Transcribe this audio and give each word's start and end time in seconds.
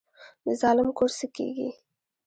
د 0.45 0.47
ظالم 0.61 0.89
کور 0.97 1.09
څه 1.19 1.25
کیږي؟ 1.35 1.69